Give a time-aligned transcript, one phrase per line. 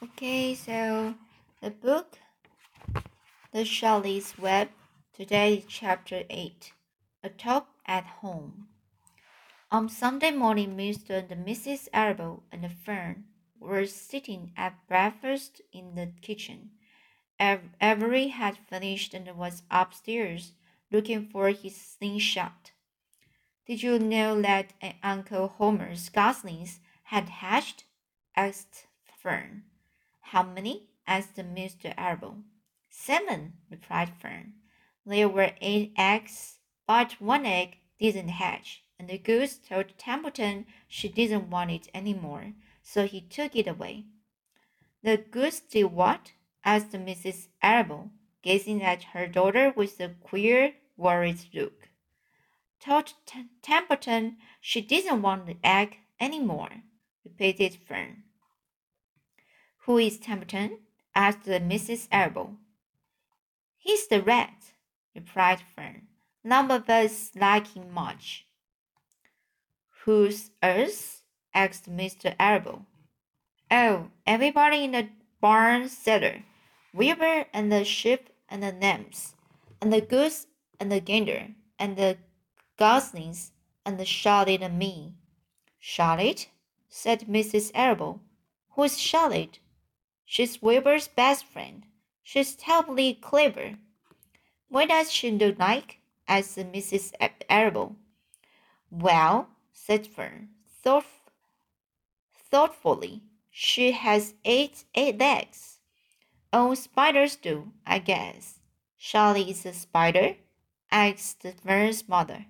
[0.00, 1.16] Okay, so
[1.60, 2.20] the book,
[3.50, 4.68] The Shelley's Web,
[5.12, 6.72] today is chapter 8
[7.24, 8.68] A Talk at Home.
[9.72, 11.28] On Sunday morning, Mr.
[11.28, 11.88] and Mrs.
[11.92, 13.24] Arable and Fern
[13.58, 16.70] were sitting at breakfast in the kitchen.
[17.40, 20.52] Avery had finished and was upstairs
[20.92, 22.70] looking for his slingshot.
[23.66, 27.82] Did you know that uh, Uncle Homer's goslings had hatched?
[28.36, 28.86] asked
[29.20, 29.64] Fern.
[30.32, 30.90] How many?
[31.06, 31.94] asked Mr.
[31.96, 32.42] Arable.
[32.90, 34.52] Seven, replied Fern.
[35.06, 41.08] There were eight eggs, but one egg didn't hatch, and the goose told Templeton she
[41.08, 44.04] didn't want it any more, so he took it away.
[45.02, 46.32] The goose did what?
[46.62, 47.48] asked Mrs.
[47.62, 48.10] Arable,
[48.42, 51.88] gazing at her daughter with a queer, worried look.
[52.80, 53.14] Told
[53.62, 56.82] Templeton she didn't want the egg any more,
[57.24, 58.24] repeated Fern.
[59.88, 60.80] Who is Templeton?
[61.14, 62.08] asked Mrs.
[62.12, 62.58] Arable.
[63.78, 64.74] He's the rat,
[65.14, 66.08] replied Fern.
[66.44, 68.44] None of us like him much.
[70.04, 71.22] Who's us?
[71.54, 72.36] asked Mr.
[72.38, 72.84] Arable.
[73.70, 75.08] Oh, everybody in the
[75.40, 76.42] barn cellar.
[76.92, 79.36] Wilbur and the sheep and the lambs,
[79.80, 82.18] and the goose and the gander, and the
[82.76, 83.52] goslings,
[83.86, 85.14] and the Charlotte and me.
[85.78, 86.50] Charlotte?
[86.90, 87.70] said Mrs.
[87.74, 88.20] Arable.
[88.72, 89.60] Who's Charlotte?
[90.30, 91.86] She's Wilbur's best friend.
[92.22, 93.78] She's terribly clever.
[94.68, 96.00] What does she look like?
[96.28, 97.14] asked Mrs.
[97.48, 97.96] Arable.
[98.90, 100.50] Well, said Fern,
[100.82, 101.06] thought,
[102.50, 105.78] thoughtfully, she has eight, eight legs.
[106.52, 108.60] Oh, spiders do, I guess.
[108.98, 110.36] Charlotte is a spider?
[110.90, 112.44] asked Fern's mother.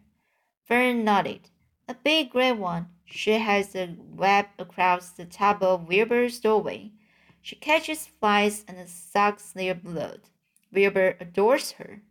[0.64, 1.48] Fern nodded.
[1.86, 2.88] A big gray one.
[3.04, 6.90] She has a web across the top of Wilbur's doorway.
[7.48, 10.20] She catches flies and sucks their blood.
[10.70, 12.02] Wilbur adores her.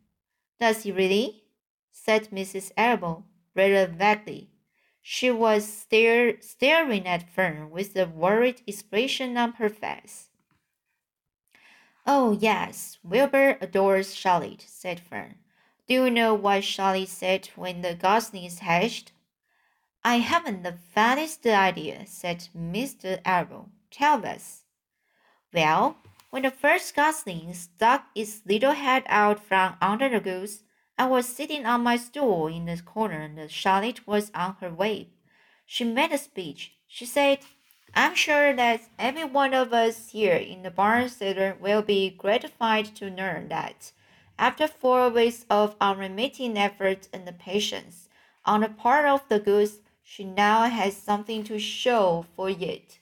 [0.59, 1.43] Does he really?
[1.91, 2.71] said Mrs.
[2.75, 3.23] Arable,
[3.53, 4.49] rather vaguely.
[4.99, 10.29] She was stare, staring at Fern with a worried expression on her face.
[12.07, 15.35] Oh, yes, Wilbur adores Charlotte, said Fern.
[15.87, 19.11] Do you know what Charlotte said when the goslings hatched?
[20.03, 23.21] I haven't the faintest idea, said Mr.
[23.23, 23.69] Arable.
[23.91, 24.63] Tell us.
[25.53, 25.97] Well,
[26.29, 30.63] when the first gosling stuck its little head out from under the goose,
[30.97, 35.09] I was sitting on my stool in the corner and Charlotte was on her way.
[35.65, 36.73] She made a speech.
[36.87, 37.39] She said,
[37.93, 42.93] I'm sure that every one of us here in the barn cellar will be gratified
[42.95, 43.91] to learn that,
[44.37, 48.09] after four weeks of unremitting effort and patience
[48.45, 52.96] on the part of the goose, she now has something to show for it.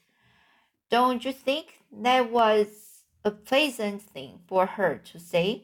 [0.89, 5.63] Don't you think that was a pleasant thing for her to say?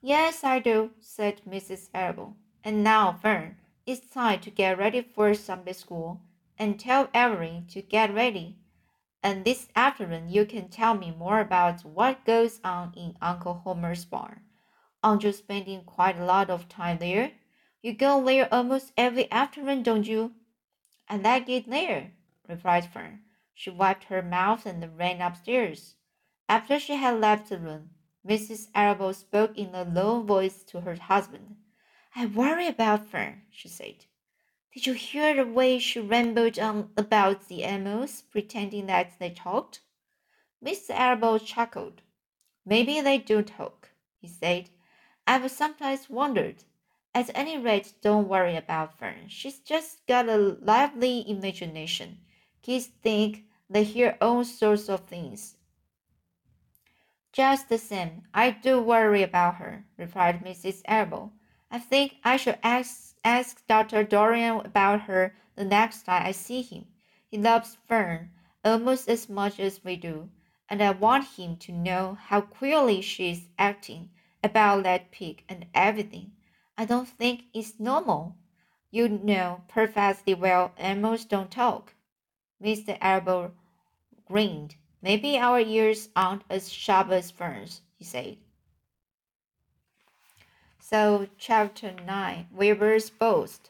[0.00, 1.88] Yes, I do, said Mrs.
[1.94, 2.36] Arable.
[2.64, 6.20] And now, Fern, it's time to get ready for Sunday school
[6.58, 8.56] and tell Avery to get ready.
[9.22, 14.04] And this afternoon you can tell me more about what goes on in Uncle Homer's
[14.04, 14.40] barn.
[15.02, 17.32] Aren't you spending quite a lot of time there?
[17.82, 20.32] You go there almost every afternoon, don't you?
[21.08, 22.10] I like it there,
[22.48, 23.20] replied Fern.
[23.62, 25.94] She wiped her mouth and ran upstairs.
[26.48, 27.90] After she had left the room,
[28.26, 28.66] Mrs.
[28.74, 31.58] Arable spoke in a low voice to her husband.
[32.16, 34.06] I worry about Fern, she said.
[34.74, 39.82] Did you hear the way she rambled on about the animals, pretending that they talked?
[40.60, 40.90] Mr.
[40.90, 42.02] Arable chuckled.
[42.66, 44.70] Maybe they do talk, he said.
[45.24, 46.64] I've sometimes wondered.
[47.14, 49.28] At any rate, don't worry about Fern.
[49.28, 52.22] She's just got a lively imagination.
[52.60, 55.56] Kids think they hear all sorts of things.
[57.32, 60.82] Just the same, I do worry about her, replied Mrs.
[60.86, 61.32] Arable.
[61.70, 64.04] I think I shall ask, ask Dr.
[64.04, 66.84] Dorian about her the next time I see him.
[67.26, 68.30] He loves Fern
[68.62, 70.28] almost as much as we do,
[70.68, 74.10] and I want him to know how queerly she is acting
[74.44, 76.32] about that pig and everything.
[76.76, 78.36] I don't think it's normal.
[78.90, 81.94] You know perfectly well animals don't talk.
[82.62, 82.98] Mr.
[83.00, 83.52] Arable
[84.32, 84.76] grinned.
[85.02, 88.38] Maybe our ears aren't as sharp as Fern's, he said.
[90.80, 93.68] So, chapter 9 Wilbur's Boast.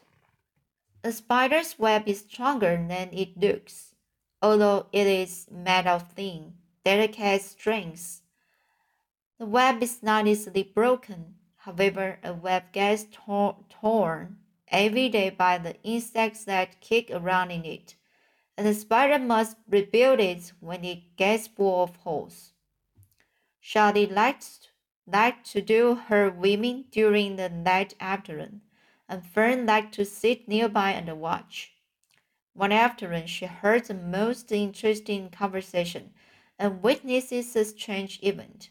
[1.03, 3.93] A spider's web is stronger than it looks,
[4.41, 6.53] although it is made of thin,
[6.85, 8.21] delicate strings.
[9.39, 11.35] The web is not easily broken.
[11.57, 14.37] However, a web gets tor torn
[14.69, 17.95] every day by the insects that kick around in it
[18.57, 22.53] and the spider must rebuild it when it gets full of holes.
[23.59, 24.71] Charlotte liked,
[25.07, 28.61] liked to do her weaving during the night afternoon,
[29.07, 31.73] and Fern liked to sit nearby and watch.
[32.53, 36.11] One afternoon, she heard the most interesting conversation
[36.59, 38.69] and witnessed a strange event.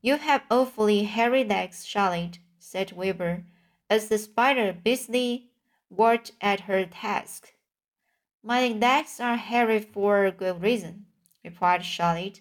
[0.00, 3.44] You have awfully hairy legs, Charlotte, said Wilbur,
[3.90, 5.50] as the spider busily
[5.90, 7.52] worked at her task.
[8.42, 11.06] My legs are hairy for a good reason,
[11.44, 12.40] replied Charlotte.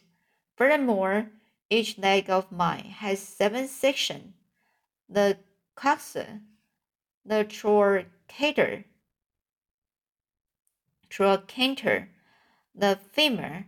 [0.55, 1.31] Furthermore,
[1.69, 4.33] each leg of mine has seven sections.
[5.07, 5.37] The
[5.75, 6.41] coxa,
[7.25, 8.85] the trochanter,
[11.09, 12.09] trochanter,
[12.75, 13.65] the femur,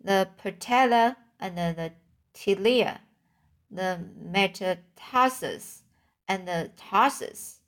[0.00, 1.92] the patella, and the
[2.34, 3.00] tibia
[3.72, 5.80] the metatarsus
[6.28, 7.60] and the tarsus.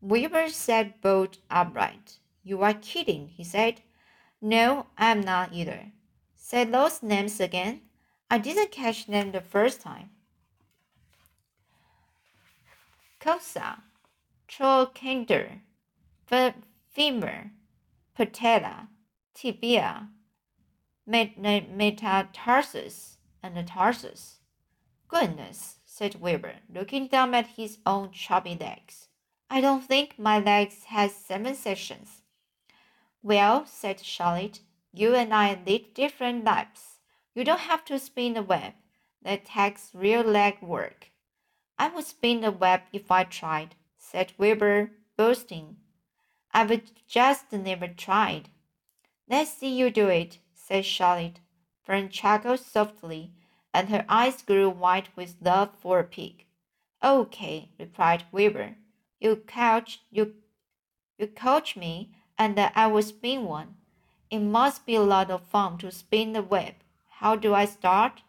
[0.00, 2.18] Wilbur sat bolt upright.
[2.48, 3.80] You are kidding, he said.
[4.40, 5.90] No, I'm not either.
[6.36, 7.80] Say those names again.
[8.30, 10.10] I didn't catch them the first time.
[13.20, 13.80] Coxa,
[14.46, 15.62] trochanter,
[16.94, 17.50] femur,
[18.14, 18.90] patella,
[19.34, 20.10] tibia,
[21.08, 24.38] metatarsus, and tarsus.
[25.08, 29.08] Goodness, said Wilbur, looking down at his own chubby legs.
[29.50, 32.22] I don't think my legs has seven sections.
[33.26, 34.60] Well, said Charlotte,
[34.92, 37.00] you and I lead different lives.
[37.34, 38.74] You don't have to spin the web.
[39.20, 41.10] That takes real leg work.
[41.76, 45.78] I would spin the web if I tried, said Wilbur, boasting.
[46.54, 48.48] I've just never tried.
[49.28, 51.40] Let's see you do it, said Charlotte.
[51.82, 53.32] Fern chuckled softly
[53.74, 56.44] and her eyes grew wide with love for a pig.
[57.02, 58.76] Okay, replied Wilbur.
[59.18, 60.34] You couch you
[61.18, 63.76] you coach me, and I will spin one.
[64.30, 66.74] It must be a lot of fun to spin the web.
[67.08, 68.22] How do I start?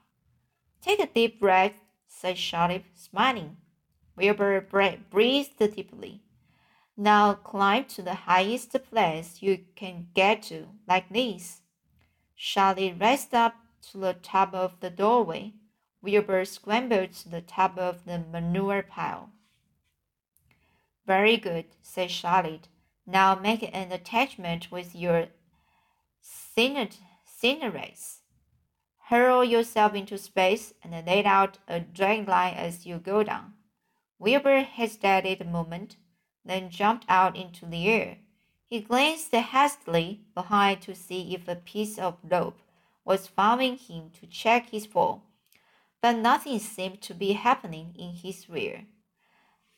[0.81, 1.74] Take a deep breath,
[2.07, 3.57] said Charlotte, smiling.
[4.15, 4.62] Wilbur
[5.09, 6.21] breathed deeply.
[6.95, 11.62] Now climb to the highest place you can get to, like this.
[12.36, 13.56] Charlotte raised up
[13.92, 15.54] to the top of the doorway.
[16.01, 19.30] Wilbur scrambled to the top of the manure pile.
[21.06, 22.68] Very good, said Charlotte.
[23.09, 25.27] Now make an attachment with your
[26.21, 28.19] spinnerets.
[29.06, 33.54] Hurl yourself into space and lay out a drag line as you go down.
[34.19, 35.95] Wilbur hesitated a moment,
[36.44, 38.18] then jumped out into the air.
[38.65, 42.59] He glanced hastily behind to see if a piece of rope
[43.06, 45.24] was following him to check his fall,
[46.01, 48.86] but nothing seemed to be happening in his rear.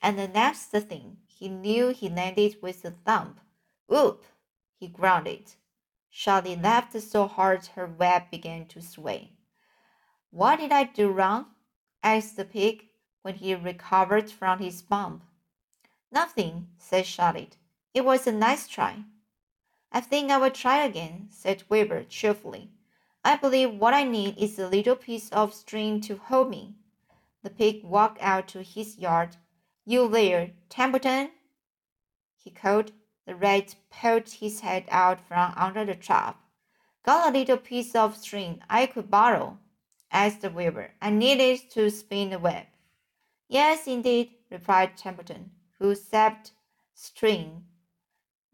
[0.02, 3.40] And the next thing he knew, he landed with a thump.
[3.88, 4.26] Whoop!
[4.76, 5.54] he grunted.
[6.10, 9.32] Charlotte laughed so hard her web began to sway.
[10.32, 11.46] What did I do wrong?
[12.04, 12.90] asked the pig
[13.22, 15.24] when he recovered from his bump.
[16.12, 17.56] Nothing, said Charlotte.
[17.94, 19.06] It was a nice try.
[19.94, 22.70] I think I will try again, said Wilbur cheerfully.
[23.24, 26.76] I believe what I need is a little piece of string to hold me.
[27.44, 29.38] The pig walked out to his yard.
[29.90, 31.32] You there, Templeton?
[32.38, 32.92] He called.
[33.26, 36.40] The rat poked his head out from under the trap.
[37.04, 39.58] Got a little piece of string I could borrow?
[40.12, 40.92] asked the Wilbur.
[41.02, 42.68] I need it to spin the web.
[43.48, 46.52] Yes, indeed, replied Templeton, who sapped
[46.94, 47.66] string.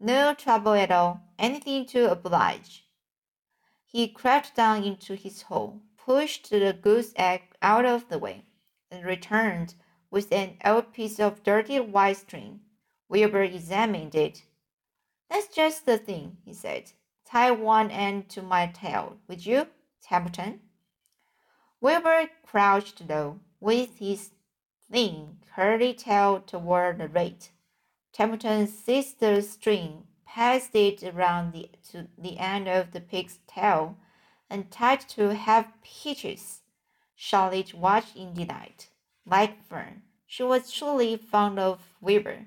[0.00, 1.20] No trouble at all.
[1.38, 2.86] Anything to oblige.
[3.84, 8.46] He crept down into his hole, pushed the goose egg out of the way,
[8.90, 9.74] and returned
[10.10, 12.60] with an old piece of dirty white string.
[13.08, 14.44] Wilbur examined it.
[15.30, 16.92] That's just the thing, he said.
[17.24, 19.66] Tie one end to my tail, would you,
[20.02, 20.60] Templeton?
[21.80, 24.30] Wilbur crouched low, with his
[24.90, 27.50] thin, curly tail toward the rat.
[28.12, 33.96] Templeton seized the string passed it around the, to the end of the pig's tail
[34.50, 36.60] and tied to half hitches.
[37.14, 38.90] Charlotte watched in delight.
[39.28, 42.46] Like Fern, she was truly fond of Wilbur,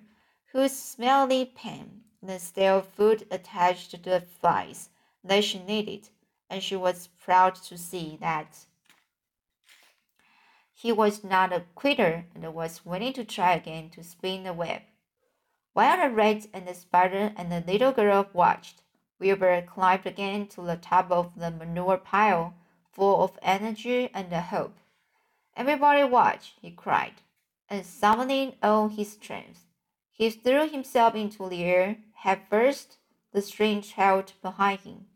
[0.53, 4.89] whose smelly pen and stale food attached to the flies
[5.21, 6.07] that she needed,
[6.49, 8.65] and she was proud to see that
[10.73, 14.81] he was not a quitter and was willing to try again to spin the web.
[15.73, 18.83] While the rat and the spider and the little girl watched,
[19.19, 22.53] Wilbur climbed again to the top of the manure pile,
[22.93, 24.77] full of energy and hope.
[25.59, 27.15] Everybody watch, he cried,
[27.67, 29.65] and summoning all his strength,
[30.09, 32.95] he threw himself into the air head first
[33.33, 35.07] the string trailed behind him.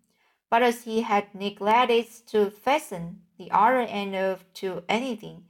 [0.49, 5.45] But as he had neglected to fasten the other end of to anything,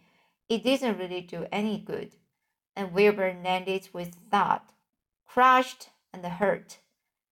[0.48, 2.12] it didn't really do any good,
[2.76, 4.62] and Wilbur landed with thud,
[5.26, 6.78] crushed and hurt.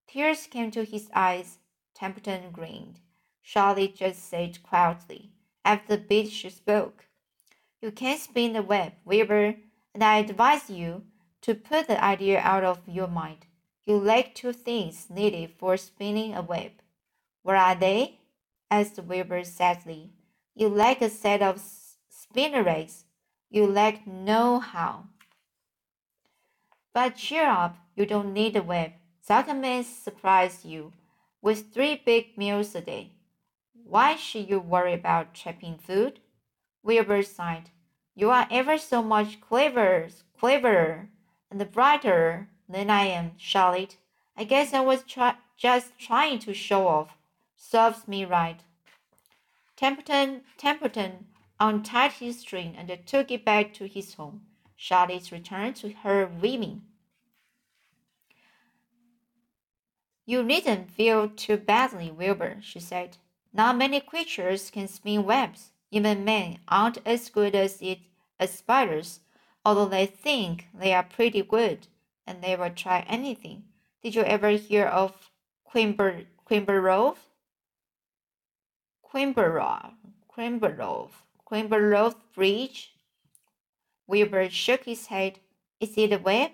[0.07, 1.59] Tears came to his eyes.
[1.93, 3.01] Templeton grinned.
[3.43, 5.29] Charlotte just said quietly,
[5.63, 7.05] after the bitch spoke,
[7.81, 9.55] You can't spin the web, Wilbur,
[9.93, 11.03] and I advise you
[11.41, 13.47] to put the idea out of your mind.
[13.85, 16.71] You lack two things needed for spinning a web.
[17.41, 18.19] What are they?
[18.69, 20.11] asked Wilbur sadly.
[20.53, 21.59] You lack a set of
[22.09, 23.05] spinnerets.
[23.49, 25.05] You lack know-how.
[26.93, 28.91] But cheer up, you don't need a web.
[29.27, 30.93] Zuckerman surprised you
[31.41, 33.13] with three big meals a day.
[33.83, 36.19] Why should you worry about trapping food?
[36.83, 37.69] Wilbur sighed.
[38.15, 41.09] You are ever so much cleverer, cleverer,
[41.49, 43.97] and brighter than I am, Charlotte.
[44.35, 47.17] I guess I was try just trying to show off.
[47.55, 48.61] Serves me right.
[49.75, 51.27] Templeton, Templeton
[51.59, 54.41] untied his string and took it back to his home.
[54.75, 56.81] Charlotte returned to her weaving.
[60.25, 63.17] You needn't feel too badly, Wilbur, she said.
[63.53, 65.71] Not many creatures can spin webs.
[65.91, 67.99] Even men aren't as good as it
[68.39, 69.19] as spiders,
[69.65, 71.87] although they think they are pretty good
[72.25, 73.65] and they will try anything.
[74.01, 75.29] Did you ever hear of
[75.69, 77.17] Quimber Queensborough?
[79.03, 79.91] Queensborough,
[80.29, 81.09] Queensborough,
[81.45, 82.93] Queensborough Bridge?
[84.07, 85.39] Wilbur shook his head.
[85.79, 86.51] Is it a web?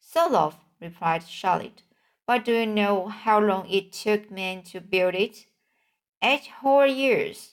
[0.00, 1.82] Sort of, replied Charlotte.
[2.26, 5.46] But do you know how long it took men to build it?
[6.22, 7.51] Eight whole years.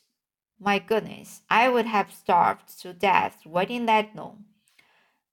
[0.62, 4.44] My goodness, I would have starved to death waiting that long.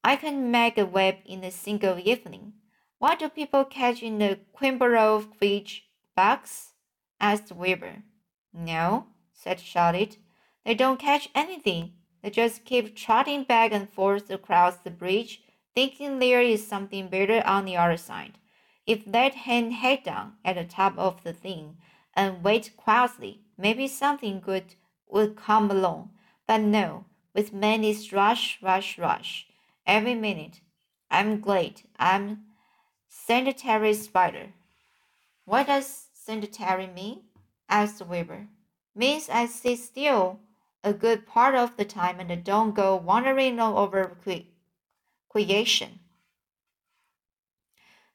[0.04, 2.52] I can make a web in a single evening.
[2.98, 5.86] What do people catch in the Queensborough Beach?
[6.14, 6.74] Bugs?
[7.20, 8.04] asked Wilbur.
[8.52, 10.18] No, said Charlotte.
[10.64, 11.94] They don't catch anything.
[12.22, 15.42] They just keep trotting back and forth across the bridge,
[15.74, 18.38] thinking there is something better on the other side.
[18.86, 21.78] If they'd hang head down at the top of the thing
[22.14, 24.76] and wait quietly, maybe something good
[25.08, 26.10] would come along.
[26.46, 29.46] But no, with it's rush, rush, rush.
[29.86, 30.60] Every minute.
[31.10, 32.44] I'm glad I'm
[33.08, 34.48] sedentary spider.
[35.44, 37.22] What does sedentary mean?
[37.68, 38.48] asked the Wilbur.
[38.94, 40.40] Means I sit still
[40.82, 44.16] a good part of the time and don't go wandering all over
[45.28, 46.00] creation.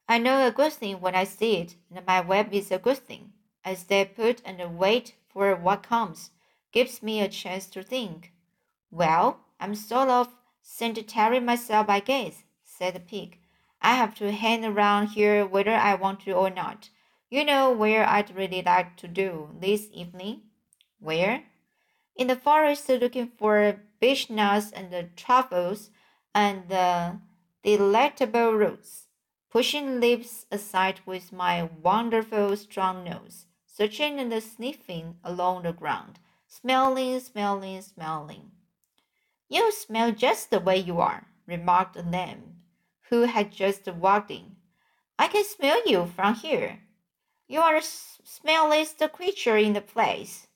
[0.09, 2.97] I know a good thing when I see it, and my web is a good
[2.97, 3.33] thing.
[3.63, 6.31] I stay put and wait for what comes
[6.71, 8.33] gives me a chance to think.
[8.89, 10.29] Well, I'm sort of
[10.61, 13.39] sedentary myself, I guess, said the pig.
[13.81, 16.89] I have to hang around here whether I want to or not.
[17.29, 20.41] You know where I'd really like to do this evening?
[20.99, 21.43] Where?
[22.15, 25.89] In the forest looking for beech nuts and the truffles
[26.35, 27.19] and the
[27.63, 29.07] delectable roots,
[29.49, 36.19] pushing leaves aside with my wonderful strong nose, searching and sniffing along the ground
[36.53, 38.51] Smelling, smelling, smelling.
[39.47, 42.63] You smell just the way you are, remarked a lamb,
[43.03, 44.57] who had just walked in.
[45.17, 46.81] I can smell you from here.
[47.47, 50.47] You are the smelliest creature in the place.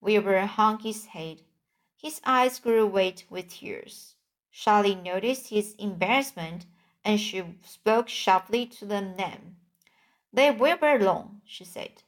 [0.00, 1.42] Wilbur hung his head.
[1.98, 4.14] His eyes grew wet with tears.
[4.50, 6.64] Charlotte noticed his embarrassment,
[7.04, 9.56] and she spoke sharply to the lamb.
[10.32, 12.02] Leave Wilbur alone, she said.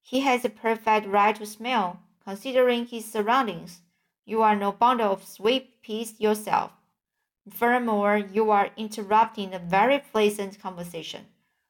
[0.00, 3.80] He has a perfect right to smell considering his surroundings.
[4.24, 6.72] You are no bundle of sweet peas yourself.
[7.48, 11.26] Furthermore, you are interrupting a very pleasant conversation.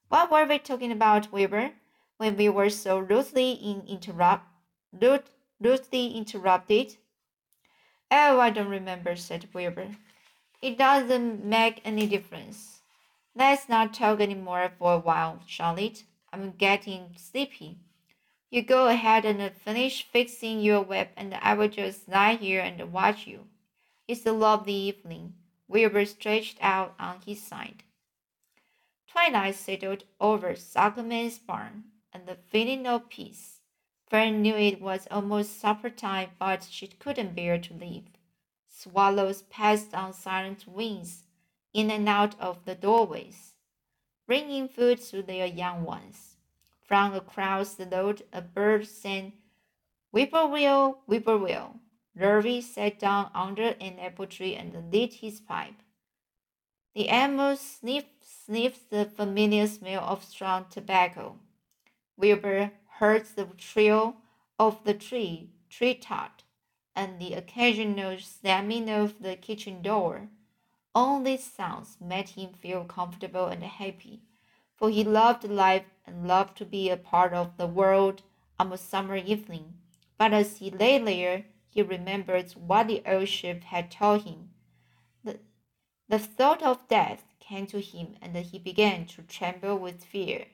[0.08, 1.70] What were we talking about, Wilbur,
[2.16, 4.44] when we were so rudely in interrupt,
[4.92, 6.96] rudely interrupted?
[8.10, 9.96] Oh, I don't remember, said Wilbur.
[10.60, 12.80] It doesn't make any difference.
[13.34, 16.02] Let's not talk any more for a while, Charlotte.
[16.32, 17.78] I'm getting sleepy.
[18.50, 22.92] You go ahead and finish fixing your web, and I will just lie here and
[22.92, 23.46] watch you.
[24.08, 25.34] It's a lovely evening.
[25.68, 27.84] Wilbur stretched out on his side.
[29.06, 33.60] Twilight settled over Zuckerman's barn, and the feeling of peace.
[34.08, 38.08] Fern knew it was almost supper time, but she couldn't bear to leave.
[38.68, 41.22] Swallows passed on silent wings
[41.72, 43.54] in and out of the doorways,
[44.26, 46.29] bringing food to their young ones.
[46.90, 49.34] From across the road, a bird sang,
[50.12, 51.76] Whippoorwill, whippoorwill.
[52.16, 55.84] Lurvy sat down under an apple tree and lit his pipe.
[56.96, 61.38] The animal sniffed, sniffed the familiar smell of strong tobacco.
[62.16, 64.16] Wilbur heard the trill
[64.58, 66.42] of the tree tree tot
[66.96, 70.28] and the occasional slamming of the kitchen door.
[70.92, 74.22] All these sounds made him feel comfortable and happy,
[74.80, 78.22] for he loved life and loved to be a part of the world
[78.58, 79.74] on a summer evening.
[80.16, 84.48] But as he lay there, he remembered what the old sheep had told him.
[85.22, 85.38] The,
[86.08, 90.46] the thought of death came to him, and he began to tremble with fear.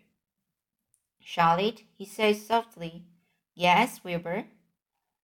[1.20, 3.04] Charlotte, he said softly.
[3.54, 4.46] Yes, Wilbur.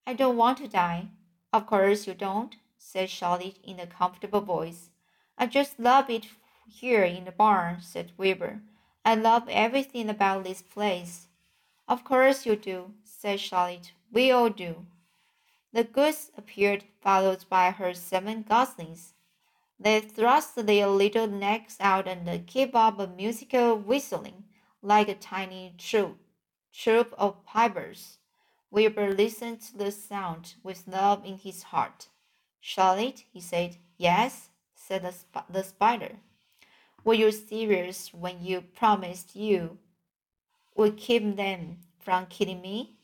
[0.06, 1.08] I don't want to die.
[1.52, 4.90] Of course you don't, said Charlotte in a comfortable voice.
[5.36, 6.26] I just love it
[6.68, 8.62] here in the barn, said Wilbur.
[9.04, 11.26] I love everything about this place.
[11.88, 13.92] Of course you do, said Charlotte.
[14.12, 14.86] We all do.
[15.72, 19.14] The goose appeared, followed by her seven goslings.
[19.80, 24.44] They thrust their little necks out and kept up a musical whistling,
[24.82, 26.18] like a tiny troop,
[26.72, 28.18] troop of pipers.
[28.70, 32.08] Wilbur listened to the sound with love in his heart.
[32.60, 33.76] Charlotte, he said.
[33.98, 36.16] Yes, said the, sp the spider.
[37.04, 39.78] Were you serious when you promised you
[40.76, 42.96] would keep them from killing me?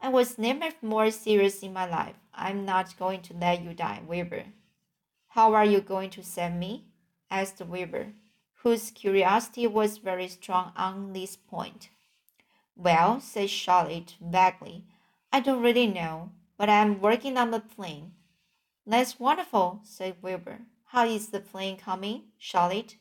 [0.00, 2.14] I was never more serious in my life.
[2.32, 4.44] I'm not going to let you die, Wilbur.
[5.28, 6.84] How are you going to save me?
[7.28, 8.12] asked Wilbur,
[8.62, 11.88] whose curiosity was very strong on this point.
[12.76, 14.84] Well, said Charlotte vaguely,
[15.32, 18.12] I don't really know, but I'm working on the plane.
[18.86, 20.60] That's wonderful, said Wilbur.
[20.90, 22.96] How is the plane coming, Charlotte?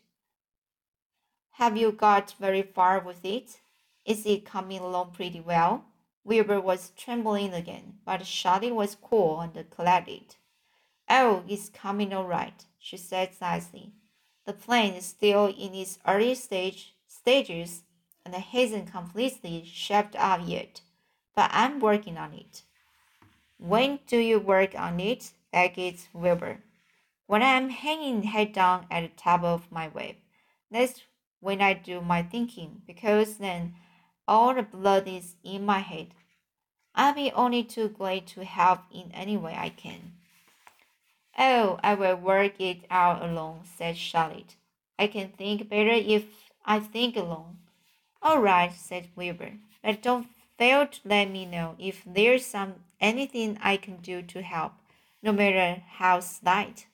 [1.58, 3.62] Have you got very far with it?
[4.04, 5.86] Is it coming along pretty well?
[6.26, 10.36] Wilbur was trembling again, but Charlotte was cool and collected.
[11.10, 13.94] Oh, it's coming all right, she said nicely.
[14.44, 17.84] The plane is still in its early stage stages
[18.26, 20.82] and hasn't completely shaped up yet,
[21.38, 22.64] but I'm working on it.
[23.58, 25.32] When do you work on it?
[25.54, 26.58] begged Wilbur.
[27.28, 30.16] When I'm hanging head down at the top of my web.
[30.70, 31.00] That's
[31.46, 33.76] when I do my thinking, because then
[34.28, 36.08] all the blood is in my head.
[36.96, 40.14] I'll be only too glad to help in any way I can.
[41.38, 44.56] Oh, I will work it out alone, said Charlotte.
[44.98, 46.26] I can think better if
[46.66, 47.58] I think alone.
[48.24, 49.52] All right, said Wilbur,
[49.84, 50.28] but don't
[50.58, 54.74] fail to let me know if there's some anything I can do to help,
[55.22, 56.88] no matter how slight.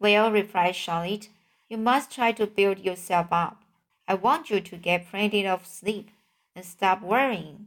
[0.00, 1.28] Well, replied Charlotte,
[1.74, 3.64] you must try to build yourself up.
[4.06, 6.12] I want you to get plenty of sleep
[6.54, 7.66] and stop worrying.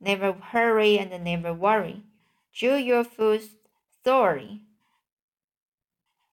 [0.00, 2.04] Never hurry and never worry.
[2.52, 3.42] Chew your food
[4.04, 4.60] thoroughly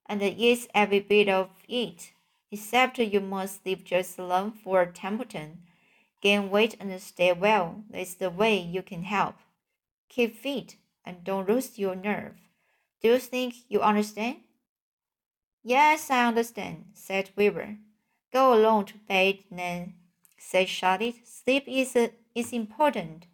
[0.06, 2.12] and eat every bit of it
[2.52, 5.64] except you must leave Jerusalem for Templeton.
[6.22, 7.86] Gain weight and stay well.
[7.90, 9.38] That's the way you can help.
[10.10, 12.36] Keep fit and don't lose your nerve.
[13.02, 14.45] Do you think you understand?
[15.68, 17.78] Yes, I understand, said Wilbur.
[18.32, 19.96] Go along to bed then,
[20.38, 21.28] said Charlotte.
[21.28, 23.26] Sleep is, uh, is important.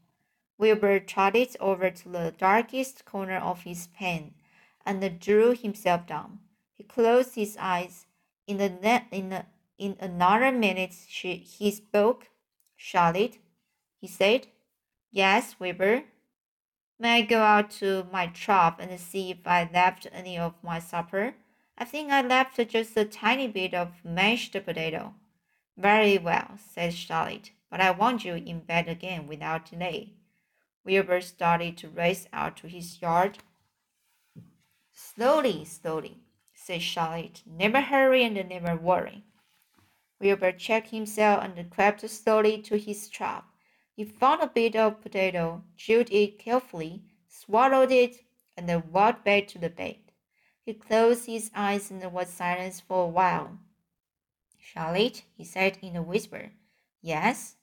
[0.58, 4.34] Wilbur trotted over to the darkest corner of his pen
[4.86, 6.40] and drew himself down.
[6.72, 8.06] He closed his eyes
[8.48, 9.46] in the in the,
[9.78, 12.30] in another minute, she, he spoke.
[12.78, 13.40] Charlotte,
[14.00, 14.48] he said.
[15.12, 16.04] Yes, Wilbur.
[16.98, 20.80] May I go out to my trap and see if I left any of my
[20.80, 21.34] supper?
[21.82, 25.16] I think I left just a tiny bit of mashed potato.
[25.76, 30.14] Very well, said Charlotte, but I want you in bed again without delay.
[30.86, 33.40] Wilbur started to race out to his yard.
[34.94, 36.20] Slowly, slowly
[36.54, 37.42] said Charlotte.
[37.48, 39.24] Never hurry and never worry.
[40.20, 43.46] Wilbur checked himself and crept slowly to his trap.
[43.96, 48.18] He found a bit of potato, chewed it carefully, swallowed it,
[48.56, 50.11] and then walked back to the bed.
[50.64, 53.58] He closed his eyes and was silent for a while.
[54.60, 56.52] Charlotte, he said in a whisper.
[57.02, 57.56] Yes?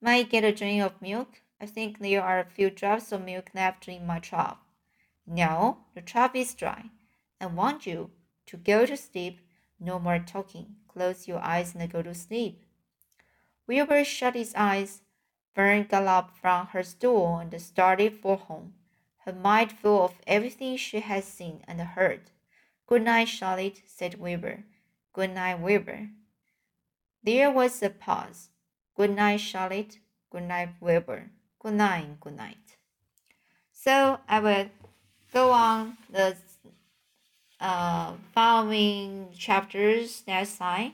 [0.00, 1.42] May I get a drink of milk?
[1.60, 4.58] I think there are a few drops of milk left in my trough.
[5.26, 6.90] No, the trough is dry.
[7.40, 8.10] I want you
[8.46, 9.40] to go to sleep,
[9.78, 10.76] no more talking.
[10.88, 12.64] Close your eyes and go to sleep.
[13.66, 15.02] Wilbur shut his eyes.
[15.54, 18.74] Fern got from her stool and started for home,
[19.24, 22.30] her mind full of everything she had seen and heard.
[22.86, 24.64] Good night, Charlotte, said Wilbur.
[25.12, 26.10] Good night, Wilbur.
[27.22, 28.50] There was a pause.
[28.96, 29.98] Good night, Charlotte.
[30.30, 31.30] Good night, Wilbur.
[31.58, 32.76] Good night, good night.
[33.72, 34.70] So I will
[35.32, 36.36] go on the
[37.60, 40.92] uh, following chapters next time.